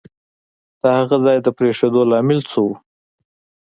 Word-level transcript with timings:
د 0.81 0.83
هغه 0.97 1.17
ځای 1.25 1.37
د 1.41 1.47
پرېښودو 1.57 2.01
لامل 2.11 2.39
څه 2.49 2.57
وو؟ 2.63 2.73